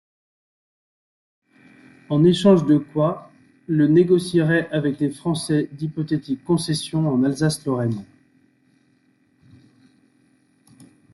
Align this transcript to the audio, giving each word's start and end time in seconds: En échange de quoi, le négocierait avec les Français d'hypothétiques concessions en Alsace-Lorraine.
En 2.09 2.23
échange 2.23 2.65
de 2.65 2.79
quoi, 2.79 3.29
le 3.67 3.87
négocierait 3.87 4.67
avec 4.71 4.99
les 4.99 5.11
Français 5.11 5.69
d'hypothétiques 5.73 6.43
concessions 6.43 7.07
en 7.07 7.23
Alsace-Lorraine. 7.23 8.03